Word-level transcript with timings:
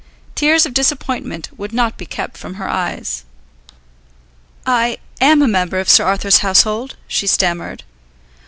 Tears 0.33 0.65
of 0.65 0.73
disappointment 0.73 1.49
would 1.59 1.71
not 1.71 1.95
be 1.95 2.07
kept 2.07 2.35
from 2.35 2.55
her 2.55 2.67
eyes. 2.67 3.23
"I 4.65 4.97
am 5.21 5.43
a 5.43 5.47
member 5.47 5.77
of 5.79 5.89
Sir 5.89 6.05
Arthur's 6.05 6.39
household," 6.39 6.95
she 7.07 7.27
stammered. 7.27 7.83